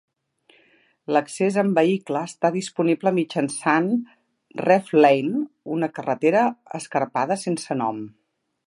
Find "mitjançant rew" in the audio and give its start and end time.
3.19-4.91